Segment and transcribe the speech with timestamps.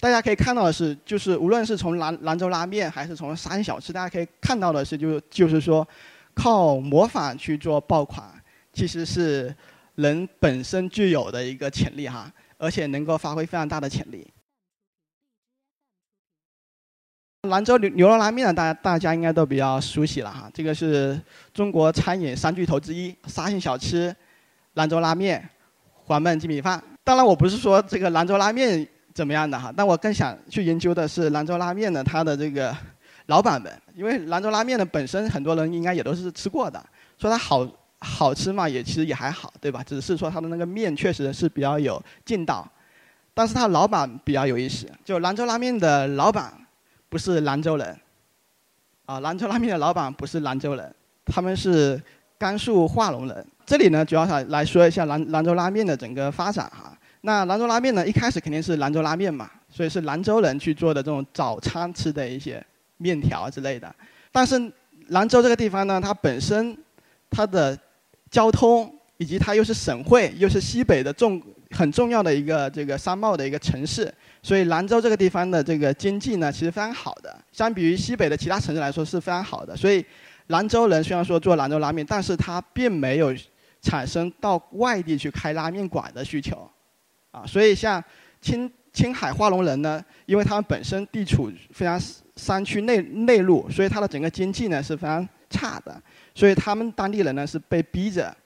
[0.00, 5.86] 大家可以看到的是，就是无论是从兰兰州拉面还是从沙县小吃，大家可以看到的是，就就是说，
[6.32, 8.24] 靠模仿去做爆款，
[8.72, 9.54] 其实是
[9.96, 14.26] 人本身具有的一个潜力哈，而且能够发挥非常大的潜力。
[17.48, 20.50] 兰州牛牛肉拉面呢，大家大家应该都比较熟悉了哈。
[20.54, 21.20] 这个是
[21.52, 24.14] 中国餐饮三巨头之一，沙县小吃、
[24.74, 25.46] 兰州拉面、
[26.04, 26.82] 黄焖鸡米饭。
[27.04, 28.86] 当然，我不是说这个兰州拉面
[29.20, 32.74] 怎么样的哈，但我更想去研究的是兰州拉面的它的这个
[33.26, 36.82] 老板们，因为兰州拉面呢本身很多人应该也都是吃过的，
[37.18, 39.84] 说它好好吃嘛，也其实也还好，对吧？
[39.86, 42.66] 只是说它的那个面确实是比较有劲道，
[43.34, 46.50] 但是它老板比较有意思，就兰州拉面的老板。
[47.10, 48.00] 不是兰州人，
[49.04, 50.94] 啊，兰州拉面的老板不是兰州人，
[51.26, 52.00] 他们是
[52.38, 53.46] 甘肃化隆人。
[53.66, 56.96] 这里呢，主要来来说一下兰兰州拉面的整个发展哈。
[57.22, 62.64] 那兰州拉面呢，一开始肯定是兰州拉面嘛，所以是兰州人去做的这种早餐吃的一些
[62.96, 63.94] 面条之类的。
[64.32, 64.72] 但是
[65.08, 66.76] 兰州这个地方呢，它本身
[67.28, 67.78] 它的
[68.30, 74.12] 交通以及它又是省会，又是西北的重很重要的一个这个商贸的一个城市。
[74.42, 79.76] 所以兰州这个地方的这个经济呢，其实非常好的，相比于西北的其他城市来说是非常好的。
[79.76, 80.02] 所以
[80.46, 83.34] 兰州人虽然说做兰州拉面，但是他并没有
[83.82, 86.66] 产生到外地去开拉面馆的需求，
[87.30, 88.02] 啊，所以像
[88.40, 92.00] 青青海化隆人呢，因为他们本身地处非常
[92.36, 96.02] 山区内内陆，所以它的整个经济呢是非常差的，
[96.34, 98.36] 所以他们当地人呢是被逼着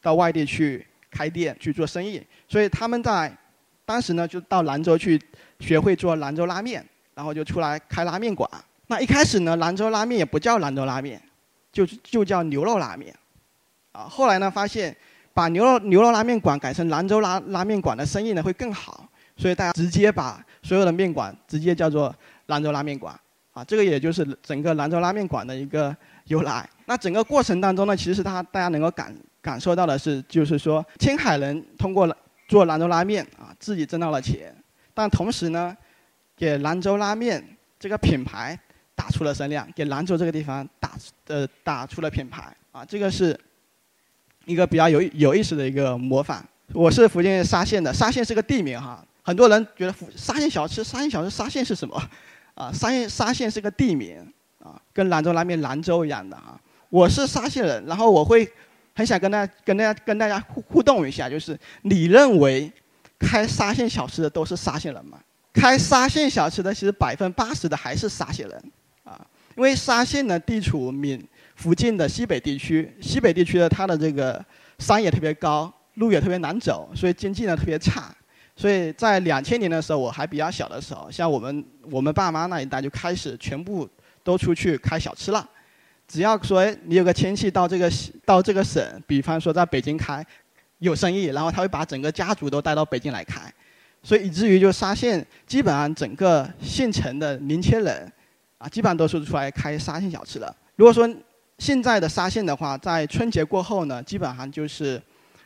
[0.00, 3.36] 到外地去开店去做生意，所以他们在。
[3.84, 5.20] 当时呢，就到兰州去
[5.58, 6.82] 学会做兰州拉面，
[7.14, 8.48] 然后就出来开拉面馆。
[8.86, 11.20] 那一开始呢，兰州拉面也不叫兰州拉面，
[11.72, 13.12] 就就叫牛肉拉面。
[13.90, 14.96] 啊，后来呢，发现
[15.34, 22.14] 把牛肉牛肉拉面馆改成兰州拉拉面馆的生意呢会更好，所以大家直接把所有的面馆直接叫做
[22.46, 23.18] 兰州拉面馆。
[23.52, 25.94] 啊，这个也就是整个兰州拉面馆的一个
[26.24, 26.68] 由来。
[26.86, 32.08] 那整个过程当中呢，其实他大家能够感感受到的是，就是说青海人通过。
[32.48, 34.54] 做兰州拉面啊，自己挣到了钱，
[34.92, 35.74] 但同时呢，
[36.36, 37.42] 给兰州拉面
[37.78, 38.58] 这个品牌
[38.94, 40.90] 打出了声量，给兰州这个地方打
[41.28, 43.38] 呃打出了品牌啊，这个是
[44.44, 46.44] 一个比较有有意思的一个模仿。
[46.72, 52.02] 我是福建沙县的，沙县是个地名哈，很多人觉得福沙县小吃，沙县小吃，沙县是什么？
[52.54, 54.16] 啊，沙县沙县是个地名
[54.58, 56.60] 啊，跟兰州拉面兰州一样的啊。
[56.88, 58.50] 我是沙县人，然后我会。
[58.94, 62.70] 很想跟大家、跟大家、跟大家互互动一下，就是你认为
[63.18, 65.18] 开沙县小吃的都是沙县人吗？
[65.54, 69.18] 开沙县小吃的其实百分八十的还是沙县人，啊，
[69.56, 71.26] 因为沙县呢地处闽
[71.56, 74.44] 福建的西北地区，西北地区的它的这个
[74.78, 78.14] 山也特别高，路也特别难走，所以经济呢特别差。
[78.54, 83.88] 所以在两千年的时候，我还比较小的时候，像我们我们爸妈那一代就开始全部
[84.22, 85.48] 都出去开小吃了。
[86.06, 87.90] 只要说你有个亲戚到这个
[88.26, 90.24] 到这个省，比方说在北京开
[90.78, 93.40] 有生意，然后他会把整个家族都带到北京来开，
[94.02, 98.12] 所以以至于就沙县基本上整个县城的年轻人
[98.58, 100.54] 啊，基本上都是出来开沙县小吃的。
[100.76, 101.08] 如果说
[101.58, 105.00] 现在的沙县的话，在春节过后呢，基本上就是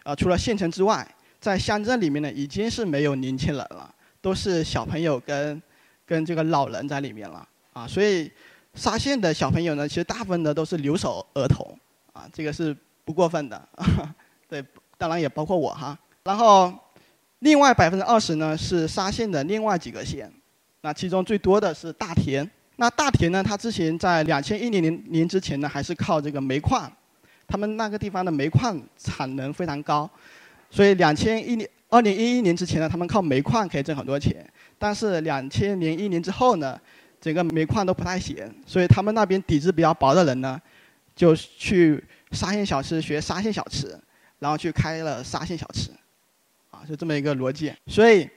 [0.04, 1.06] 呃除了县城之外，
[1.40, 5.62] 在乡镇里面呢已经是没有年轻人了，都是小朋友跟
[6.04, 8.30] 跟这个老人在里面了啊，所以。
[8.78, 11.66] 沙县的小朋友呢，其实大部分的都是留守儿童，
[12.12, 13.68] 啊，这个是不过分的，
[14.50, 14.62] 对，
[14.98, 15.98] 当然也包括我哈。
[16.24, 16.70] 然后，
[17.38, 20.30] 另外百分之二十呢是沙县的另外几个县，
[20.82, 22.46] 那其中最多的是大田。
[22.76, 26.90] 那大田呢，它之前在两千一零年年之前呢，还是靠这个煤矿，
[27.46, 30.08] 他们那个地方的煤矿产能非常高，
[30.70, 34.48] 所以两千一年二零一一年之前呢，他们靠煤矿可以挣很多钱。
[34.78, 36.78] 但是两千零一年之后呢？
[37.18, 38.36] 整个煤矿都不太行，
[38.66, 40.60] 所以他们那边底子比较薄的人呢，
[41.16, 43.98] 就去沙县小吃学沙县小吃，
[44.38, 45.90] 然后去开了沙县小吃，
[46.70, 47.72] 啊，就这么一个逻辑。
[47.86, 48.28] 所以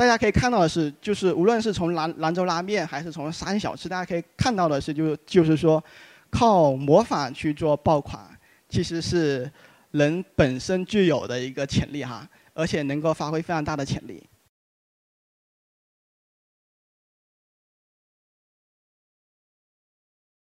[0.00, 5.84] 大家可以看到的是，就是无论是从兰兰州拉面还是从三小吃，大家可以看到的是，就就是说，
[6.30, 8.18] 靠模仿去做爆款，
[8.66, 9.52] 其实是
[9.90, 14.24] 人本身具有的一个潜力哈，而且能够发挥非常大的潜力。